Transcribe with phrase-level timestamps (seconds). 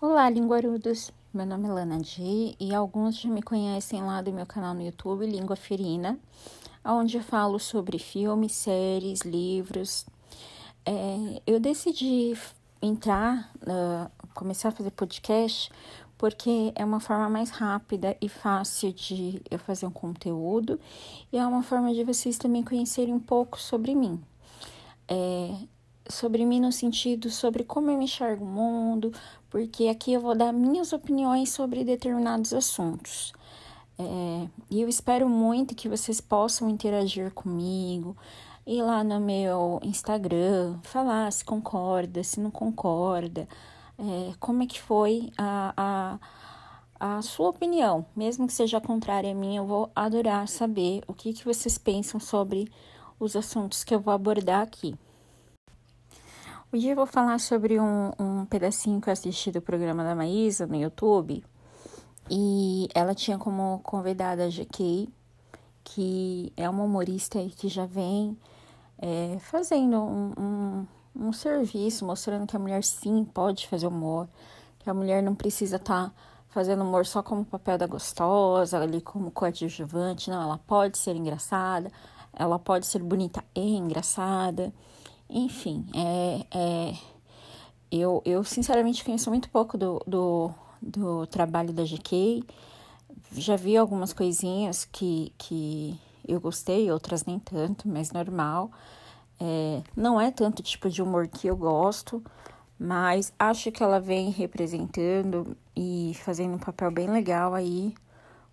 [0.00, 1.10] Olá, linguarudos!
[1.34, 4.80] Meu nome é Lana G e alguns já me conhecem lá do meu canal no
[4.80, 6.16] YouTube, Língua Ferina,
[6.84, 10.06] onde eu falo sobre filmes, séries, livros.
[10.86, 12.32] É, eu decidi
[12.80, 15.68] entrar, uh, começar a fazer podcast,
[16.16, 20.78] porque é uma forma mais rápida e fácil de eu fazer um conteúdo
[21.32, 24.22] e é uma forma de vocês também conhecerem um pouco sobre mim.
[25.08, 25.56] É,
[26.08, 29.12] sobre mim no sentido sobre como eu enxergo o mundo,
[29.50, 33.32] porque aqui eu vou dar minhas opiniões sobre determinados assuntos.
[33.98, 38.16] É, e eu espero muito que vocês possam interagir comigo,
[38.66, 43.48] ir lá no meu Instagram, falar se concorda, se não concorda,
[43.98, 46.18] é, como é que foi a,
[47.00, 51.14] a, a sua opinião, mesmo que seja contrária à minha, eu vou adorar saber o
[51.14, 52.70] que, que vocês pensam sobre
[53.18, 54.94] os assuntos que eu vou abordar aqui.
[56.70, 60.66] Hoje eu vou falar sobre um, um pedacinho que eu assisti do programa da Maísa
[60.66, 61.42] no YouTube.
[62.30, 65.08] E ela tinha como convidada a GK,
[65.82, 68.36] que é uma humorista que já vem
[68.98, 74.28] é, fazendo um, um, um, serviço, mostrando que a mulher sim pode fazer humor,
[74.78, 76.14] que a mulher não precisa estar tá
[76.48, 81.90] fazendo humor só como papel da gostosa, ali como coadjuvante, não, ela pode ser engraçada,
[82.30, 84.70] ela pode ser bonita e engraçada.
[85.30, 86.94] Enfim, é, é,
[87.90, 92.42] eu, eu sinceramente conheço muito pouco do, do, do trabalho da GK.
[93.32, 98.70] Já vi algumas coisinhas que, que eu gostei, outras nem tanto, mas normal.
[99.38, 102.24] É, não é tanto tipo de humor que eu gosto,
[102.78, 107.94] mas acho que ela vem representando e fazendo um papel bem legal aí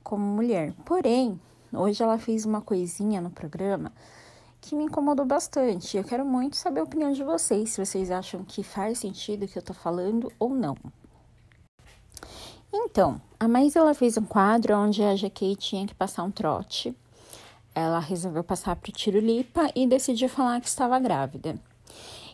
[0.04, 0.74] como mulher.
[0.86, 1.40] Porém,
[1.72, 3.94] hoje ela fez uma coisinha no programa
[4.66, 5.96] que me incomodou bastante.
[5.96, 9.48] Eu quero muito saber a opinião de vocês, se vocês acham que faz sentido o
[9.48, 10.76] que eu tô falando ou não.
[12.74, 16.96] Então, a Maísa ela fez um quadro onde a GK tinha que passar um trote.
[17.74, 21.56] Ela resolveu passar pro Tirolipa e decidiu falar que estava grávida.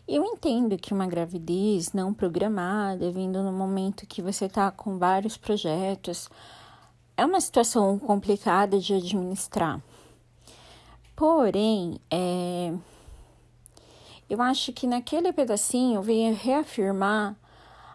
[0.07, 5.37] Eu entendo que uma gravidez não programada, vindo no momento que você está com vários
[5.37, 6.29] projetos,
[7.15, 9.81] é uma situação complicada de administrar.
[11.21, 12.73] Porém, é,
[14.27, 17.37] eu acho que naquele pedacinho veio reafirmar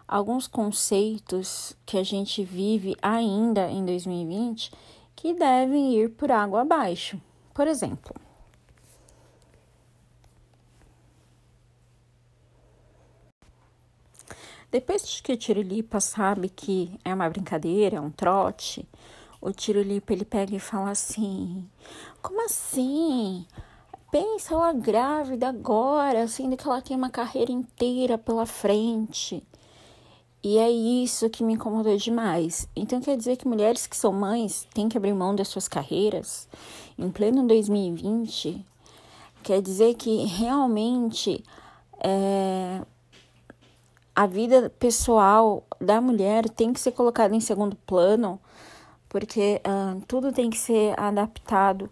[0.07, 4.71] alguns conceitos que a gente vive ainda em 2020
[5.13, 7.21] que devem ir por água abaixo.
[7.53, 8.15] Por exemplo,
[14.71, 18.87] depois que o Tirolipa sabe que é uma brincadeira, é um trote,
[19.41, 21.67] o Tirolipa ele pega e fala assim:
[22.21, 23.45] Como assim?
[24.11, 29.43] Pensa ela grávida agora, sendo que ela tem uma carreira inteira pela frente.
[30.43, 32.69] E é isso que me incomodou demais.
[32.75, 36.47] Então quer dizer que mulheres que são mães têm que abrir mão das suas carreiras
[36.97, 38.65] em pleno 2020?
[39.43, 41.43] Quer dizer que realmente
[41.99, 42.81] é,
[44.15, 48.39] a vida pessoal da mulher tem que ser colocada em segundo plano
[49.09, 51.89] porque uh, tudo tem que ser adaptado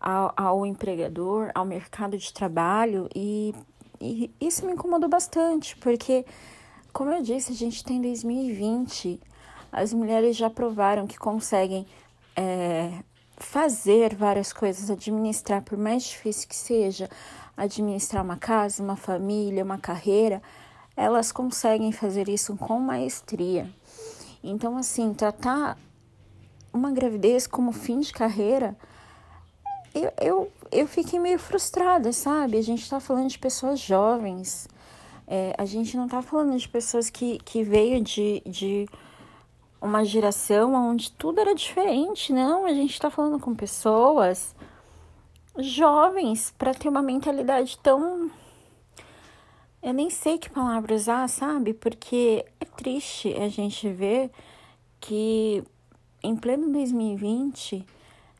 [0.00, 3.54] ao, ao, empregador, ao mercado de trabalho, e,
[4.00, 6.24] e isso me incomodou bastante, porque,
[6.92, 9.20] como eu disse, a gente tem 2020,
[9.70, 11.86] as mulheres já provaram que conseguem
[12.36, 12.90] é,
[13.36, 17.08] fazer várias coisas, administrar, por mais difícil que seja,
[17.56, 20.42] administrar uma casa, uma família, uma carreira,
[20.96, 23.68] elas conseguem fazer isso com maestria.
[24.42, 25.76] Então, assim, tratar
[26.78, 28.76] uma gravidez como fim de carreira,
[29.94, 32.56] eu, eu, eu fiquei meio frustrada, sabe?
[32.56, 34.68] A gente tá falando de pessoas jovens,
[35.26, 38.86] é, a gente não tá falando de pessoas que, que veio de, de
[39.80, 42.64] uma geração onde tudo era diferente, não.
[42.64, 44.54] A gente tá falando com pessoas
[45.58, 48.30] jovens para ter uma mentalidade tão.
[49.82, 51.74] Eu nem sei que palavra usar, sabe?
[51.74, 54.30] Porque é triste a gente ver
[55.00, 55.62] que
[56.22, 57.84] em pleno 2020,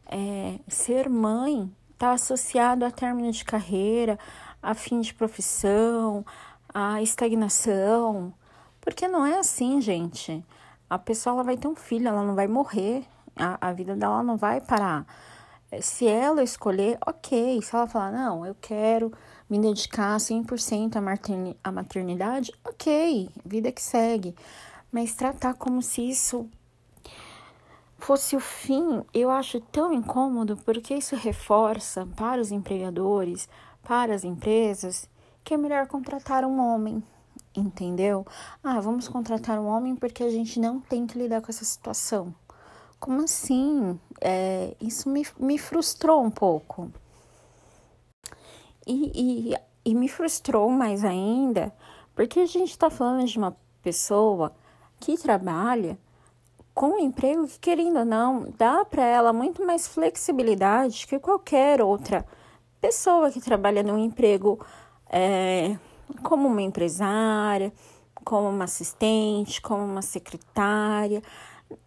[0.06, 4.19] é, ser mãe está associado a término de carreira,
[4.62, 6.25] a fim de profissão,
[6.72, 8.32] a estagnação.
[8.80, 10.44] Porque não é assim, gente.
[10.88, 13.04] A pessoa ela vai ter um filho, ela não vai morrer,
[13.36, 15.06] a, a vida dela não vai parar.
[15.82, 17.60] Se ela escolher, ok.
[17.60, 19.12] Se ela falar, não, eu quero
[19.48, 20.96] me dedicar 100%
[21.62, 24.34] à maternidade, ok, vida que segue.
[24.90, 26.48] Mas tratar como se isso
[27.98, 33.48] fosse o fim, eu acho tão incômodo porque isso reforça para os empregadores,
[33.82, 35.08] para as empresas,
[35.44, 37.02] que é melhor contratar um homem.
[37.54, 38.26] entendeu?
[38.62, 42.34] Ah, vamos contratar um homem porque a gente não tem que lidar com essa situação.
[43.00, 43.98] Como assim?
[44.20, 46.90] É, isso me, me frustrou um pouco.
[48.86, 49.54] E, e,
[49.84, 51.74] e me frustrou mais ainda
[52.14, 54.52] porque a gente está falando de uma pessoa
[54.98, 55.98] que trabalha
[56.78, 61.82] com um emprego que, querendo ou não, dá para ela muito mais flexibilidade que qualquer
[61.82, 62.25] outra
[62.80, 64.64] pessoa que trabalha num emprego
[65.10, 65.76] é,
[66.22, 67.72] como uma empresária,
[68.25, 71.20] como uma assistente, como uma secretária.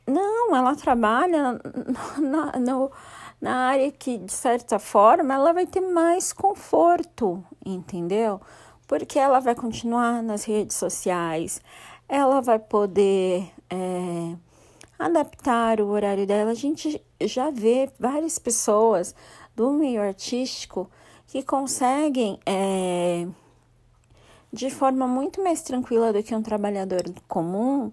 [0.05, 1.57] Não, ela trabalha
[2.19, 2.91] na, no,
[3.39, 8.41] na área que, de certa forma, ela vai ter mais conforto, entendeu?
[8.85, 11.61] Porque ela vai continuar nas redes sociais,
[12.09, 14.35] ela vai poder é,
[15.06, 16.51] adaptar o horário dela.
[16.51, 19.15] A gente já vê várias pessoas
[19.56, 20.89] do meio artístico
[21.27, 23.27] que conseguem, é,
[24.51, 27.88] de forma muito mais tranquila do que um trabalhador comum,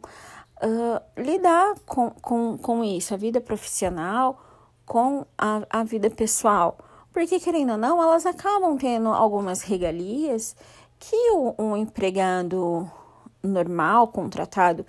[0.62, 4.40] uh, lidar com, com, com isso, a vida profissional
[4.84, 6.78] com a, a vida pessoal.
[7.12, 10.56] Porque, querendo ou não, elas acabam tendo algumas regalias
[10.98, 12.90] que um empregado
[13.42, 14.84] normal, contratado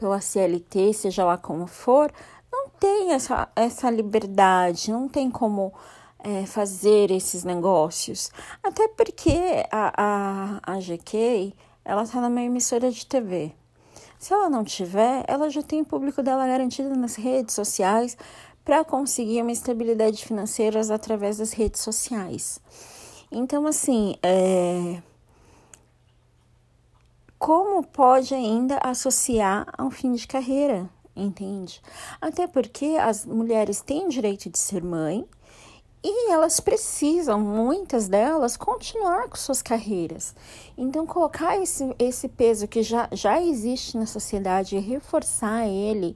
[0.00, 2.10] pela CLT, seja lá como for,
[2.50, 5.72] não tem essa, essa liberdade, não tem como
[6.18, 8.30] é, fazer esses negócios.
[8.62, 9.38] Até porque
[9.70, 11.54] a, a, a GK,
[11.84, 13.52] ela tá numa emissora de TV.
[14.18, 18.16] Se ela não tiver, ela já tem o público dela garantido nas redes sociais
[18.64, 22.58] para conseguir uma estabilidade financeira através das redes sociais.
[23.30, 25.02] Então, assim, é...
[27.40, 30.88] como pode ainda associar a um fim de carreira?
[31.16, 31.80] Entende?
[32.20, 35.26] Até porque as mulheres têm direito de ser mãe,
[36.04, 40.34] e elas precisam, muitas delas, continuar com suas carreiras.
[40.76, 46.14] Então, colocar esse, esse peso que já, já existe na sociedade e reforçar ele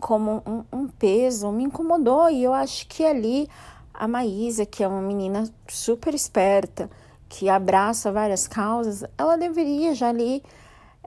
[0.00, 2.28] como um, um peso me incomodou.
[2.30, 3.48] E eu acho que ali
[3.92, 6.90] a Maísa, que é uma menina super esperta,
[7.28, 10.44] que abraça várias causas, ela deveria já ali,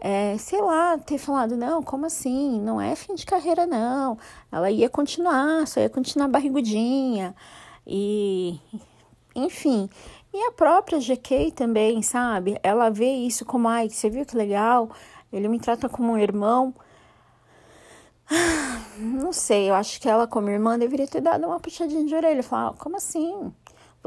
[0.01, 2.59] é, sei lá, ter falado: não, como assim?
[2.61, 4.17] Não é fim de carreira, não.
[4.51, 7.35] Ela ia continuar, só ia continuar barrigudinha.
[7.85, 8.59] E,
[9.35, 9.89] enfim,
[10.33, 12.59] e a própria GK também, sabe?
[12.61, 14.89] Ela vê isso como, ai, você viu que legal?
[15.31, 16.73] Ele me trata como um irmão.
[18.99, 22.43] Não sei, eu acho que ela, como irmã, deveria ter dado uma puxadinha de orelha.
[22.43, 23.53] Falar, como assim?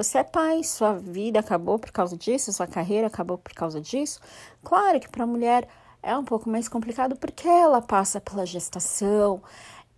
[0.03, 4.19] Você é pai, sua vida acabou por causa disso, sua carreira acabou por causa disso.
[4.65, 5.69] Claro que para a mulher
[6.03, 9.43] é um pouco mais complicado porque ela passa pela gestação,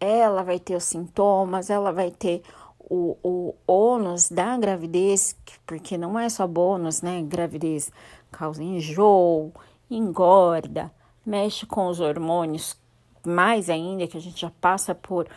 [0.00, 2.42] ela vai ter os sintomas, ela vai ter
[2.80, 7.22] o, o ônus da gravidez, porque não é só bônus, né?
[7.22, 7.88] Gravidez
[8.32, 9.52] causa enjoo,
[9.88, 10.90] engorda,
[11.24, 12.76] mexe com os hormônios,
[13.24, 15.28] mais ainda, que a gente já passa por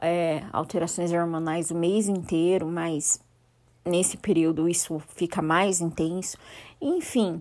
[0.00, 3.20] é, alterações hormonais o mês inteiro, mas
[3.86, 6.36] nesse período isso fica mais intenso.
[6.80, 7.40] Enfim,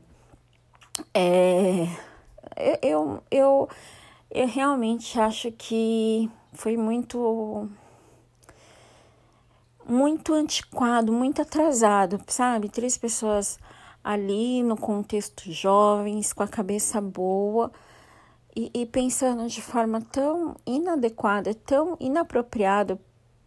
[1.13, 1.87] é,
[2.81, 3.69] eu, eu,
[4.31, 7.69] eu realmente acho que foi muito
[9.87, 12.69] muito antiquado, muito atrasado, sabe?
[12.69, 13.59] Três pessoas
[14.03, 17.71] ali no contexto jovens, com a cabeça boa
[18.55, 22.99] e, e pensando de forma tão inadequada, tão inapropriada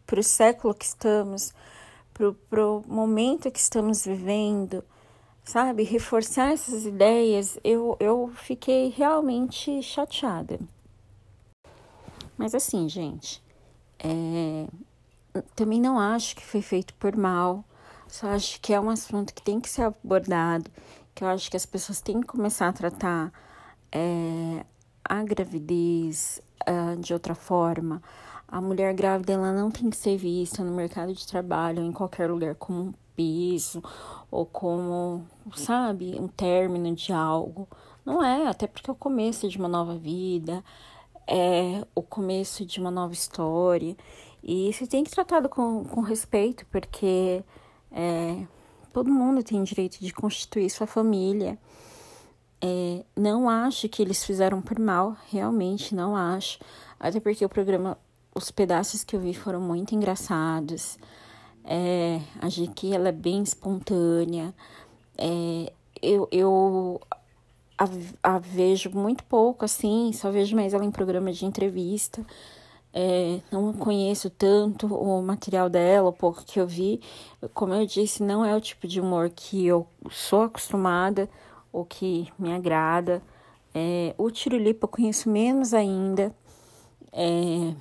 [0.07, 1.53] para o século que estamos,
[2.51, 4.85] para o momento que estamos vivendo,
[5.45, 5.83] sabe?
[5.85, 10.59] Reforçar essas ideias, eu, eu fiquei realmente chateada.
[12.37, 13.43] Mas assim, gente,
[13.99, 14.67] é,
[15.55, 17.65] também não acho que foi feito por mal.
[18.07, 20.71] Só acho que é um assunto que tem que ser abordado,
[21.15, 23.33] que eu acho que as pessoas têm que começar a tratar
[23.93, 24.65] é,
[25.05, 28.03] a gravidez uh, de outra forma.
[28.51, 32.31] A mulher grávida ela não tem que ser vista no mercado de trabalho em qualquer
[32.31, 33.83] lugar como um peso
[34.31, 37.69] ou como, sabe, um término de algo.
[38.07, 40.65] Não é, até porque é o começo de uma nova vida,
[41.27, 43.95] é o começo de uma nova história.
[44.43, 47.45] E se tem que tratado com, com respeito, porque
[47.93, 48.47] é,
[48.95, 51.59] todo mundo tem direito de constituir sua família.
[52.63, 56.59] É, não acho que eles fizeram por mal, realmente não acho.
[56.99, 57.99] Até porque o programa,
[58.39, 60.99] os pedaços que eu vi foram muito engraçados.
[61.65, 64.55] É, a GQ ela é bem espontânea.
[65.17, 67.01] É, eu eu
[67.77, 72.25] a, a vejo muito pouco assim, só vejo mais ela em programa de entrevista.
[72.93, 77.01] É, não conheço tanto o material dela, o pouco que eu vi.
[77.55, 81.29] Como eu disse, não é o tipo de humor que eu sou acostumada
[81.73, 83.23] ou que me agrada.
[83.75, 86.35] É, o Tirulipa eu conheço menos ainda,
[87.13, 87.75] é,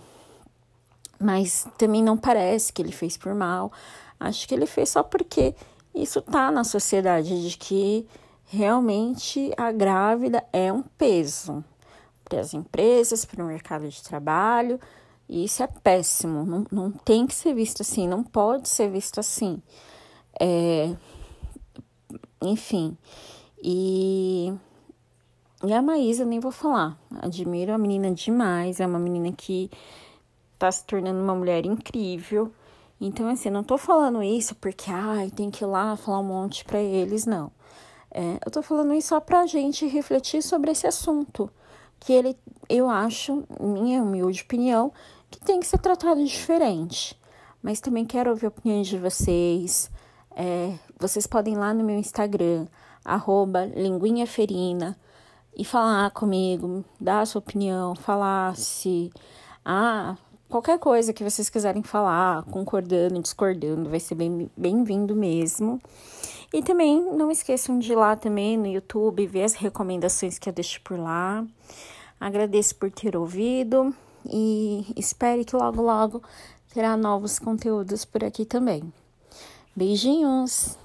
[1.19, 3.71] mas também não parece que ele fez por mal.
[4.19, 5.55] Acho que ele fez só porque
[5.93, 8.07] isso tá na sociedade de que
[8.45, 11.63] realmente a grávida é um peso
[12.24, 14.79] para as empresas, para o mercado de trabalho.
[15.29, 19.19] E isso é péssimo, não, não tem que ser visto assim, não pode ser visto
[19.19, 19.62] assim.
[20.39, 20.95] É,
[22.41, 22.97] enfim,
[23.62, 24.53] e,
[25.63, 26.97] e a Maísa nem vou falar.
[27.21, 29.69] Admiro a menina demais, é uma menina que
[30.57, 32.51] tá se tornando uma mulher incrível.
[32.99, 36.65] Então, assim, não tô falando isso porque, ai, tem que ir lá falar um monte
[36.65, 37.51] para eles, não.
[38.09, 41.49] É, eu tô falando isso só pra gente refletir sobre esse assunto,
[41.99, 42.35] que ele,
[42.67, 44.91] eu acho, minha humilde opinião,
[45.29, 47.19] que tem que ser tratado diferente.
[47.61, 49.91] Mas também quero ouvir opiniões de vocês.
[50.35, 52.67] É, vocês podem ir lá no meu Instagram,
[53.03, 54.97] arroba linguinhaferina,
[55.55, 59.11] e falar comigo, dar a sua opinião, falar se.
[59.65, 60.15] Ah,
[60.50, 65.82] qualquer coisa que vocês quiserem falar, concordando, discordando, vai ser bem-vindo bem mesmo.
[66.54, 70.54] E também não esqueçam de ir lá também no YouTube ver as recomendações que eu
[70.54, 71.46] deixo por lá.
[72.20, 73.94] Agradeço por ter ouvido
[74.25, 76.24] e espere que logo logo
[76.74, 78.82] terá novos conteúdos por aqui também.
[79.75, 80.77] Beijinhos!